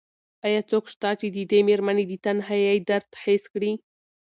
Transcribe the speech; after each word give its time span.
ایا 0.47 0.61
څوک 0.71 0.85
شته 0.93 1.09
چې 1.19 1.27
د 1.35 1.37
دې 1.51 1.59
مېرمنې 1.67 2.03
د 2.07 2.13
تنهایۍ 2.25 2.77
درد 2.89 3.09
حس 3.23 3.43
کړي؟ 3.53 3.71